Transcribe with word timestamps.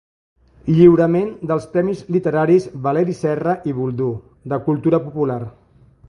Lliurament 0.75 1.27
dels 1.51 1.67
premis 1.73 1.99
literaris 2.15 2.65
Valeri 2.87 3.15
Serra 3.19 3.53
i 3.73 3.75
Boldú, 3.81 4.07
de 4.55 4.59
cultura 4.71 5.01
popular. 5.05 5.39